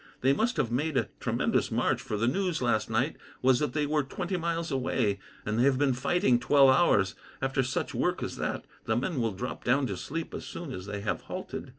They 0.21 0.33
must 0.33 0.57
have 0.57 0.71
made 0.71 0.97
a 0.97 1.09
tremendous 1.19 1.69
march, 1.69 2.01
for 2.01 2.17
the 2.17 2.27
news 2.27 2.59
last 2.59 2.89
night 2.89 3.17
was 3.43 3.59
that 3.59 3.73
they 3.73 3.85
were 3.85 4.01
twenty 4.01 4.35
miles 4.35 4.71
away; 4.71 5.19
and 5.45 5.59
they 5.59 5.63
have 5.65 5.77
been 5.77 5.93
fighting 5.93 6.39
twelve 6.39 6.71
hours. 6.71 7.13
After 7.39 7.61
such 7.61 7.93
work 7.93 8.23
as 8.23 8.37
that, 8.37 8.65
the 8.85 8.97
men 8.97 9.21
will 9.21 9.29
drop 9.33 9.63
down 9.63 9.85
to 9.85 9.95
sleep 9.95 10.33
as 10.33 10.43
soon 10.43 10.73
as 10.73 10.87
they 10.87 11.01
have 11.01 11.21
halted." 11.21 11.69